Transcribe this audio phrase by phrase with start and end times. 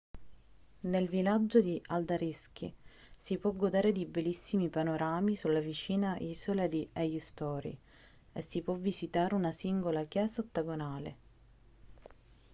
[0.91, 2.73] nel villaggio di haldarsvik
[3.15, 7.77] si può godere di bellissimi panorami sulla vicina isola di eysturoy
[8.33, 11.17] e si può visitare una singolare chiesa ottagonale